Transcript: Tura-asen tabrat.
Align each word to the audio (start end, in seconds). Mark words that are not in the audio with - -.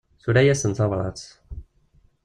Tura-asen 0.21 0.71
tabrat. 0.73 1.19